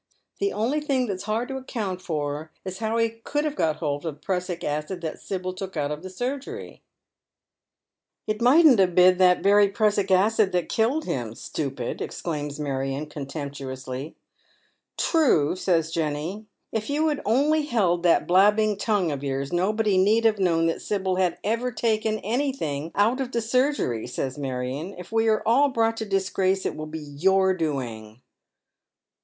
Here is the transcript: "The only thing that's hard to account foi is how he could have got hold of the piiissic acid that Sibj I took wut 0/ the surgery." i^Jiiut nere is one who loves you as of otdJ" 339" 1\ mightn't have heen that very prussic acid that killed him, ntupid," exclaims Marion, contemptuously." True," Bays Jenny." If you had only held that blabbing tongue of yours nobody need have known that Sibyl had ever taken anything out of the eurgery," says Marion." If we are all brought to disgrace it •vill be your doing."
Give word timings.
"The 0.39 0.51
only 0.51 0.79
thing 0.81 1.05
that's 1.05 1.25
hard 1.25 1.47
to 1.49 1.57
account 1.57 2.01
foi 2.01 2.45
is 2.65 2.79
how 2.79 2.97
he 2.97 3.07
could 3.23 3.45
have 3.45 3.55
got 3.55 3.75
hold 3.75 4.03
of 4.03 4.19
the 4.19 4.19
piiissic 4.25 4.63
acid 4.63 5.01
that 5.01 5.17
Sibj 5.17 5.33
I 5.51 5.55
took 5.55 5.75
wut 5.75 5.91
0/ 5.91 6.01
the 6.01 6.09
surgery." 6.09 6.81
i^Jiiut 8.27 8.27
nere 8.27 8.33
is 8.33 8.33
one 8.33 8.33
who 8.33 8.33
loves 8.33 8.33
you 8.33 8.33
as 8.33 8.33
of 8.33 8.39
otdJ" 8.39 8.39
339" 8.39 8.39
1\ 8.41 8.41
mightn't 8.41 8.79
have 8.79 8.97
heen 8.97 9.17
that 9.19 9.43
very 9.43 9.67
prussic 9.69 10.09
acid 10.09 10.51
that 10.53 10.69
killed 10.69 11.05
him, 11.05 11.33
ntupid," 11.35 12.01
exclaims 12.01 12.59
Marion, 12.59 13.05
contemptuously." 13.05 14.15
True," 14.97 15.55
Bays 15.67 15.91
Jenny." 15.91 16.47
If 16.71 16.89
you 16.89 17.07
had 17.09 17.21
only 17.23 17.61
held 17.67 18.01
that 18.01 18.25
blabbing 18.27 18.77
tongue 18.77 19.11
of 19.11 19.23
yours 19.23 19.53
nobody 19.53 19.99
need 19.99 20.25
have 20.25 20.39
known 20.39 20.65
that 20.65 20.81
Sibyl 20.81 21.17
had 21.17 21.37
ever 21.43 21.71
taken 21.71 22.17
anything 22.21 22.91
out 22.95 23.21
of 23.21 23.31
the 23.31 23.37
eurgery," 23.37 24.07
says 24.09 24.39
Marion." 24.39 24.95
If 24.97 25.11
we 25.11 25.27
are 25.27 25.43
all 25.45 25.69
brought 25.69 25.97
to 25.97 26.05
disgrace 26.05 26.65
it 26.65 26.75
•vill 26.75 26.89
be 26.89 26.97
your 26.97 27.53
doing." 27.53 28.23